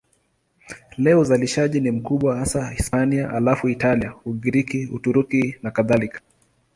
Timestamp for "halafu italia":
3.27-4.13